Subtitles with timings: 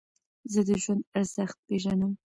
[0.53, 2.11] زه د ژوند ارزښت پېژنم.